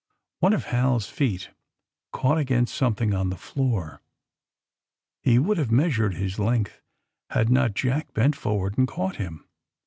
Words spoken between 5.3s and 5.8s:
would have